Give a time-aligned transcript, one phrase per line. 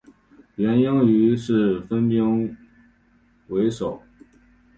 [0.55, 2.57] 元英于是分兵
[3.49, 4.01] 围守。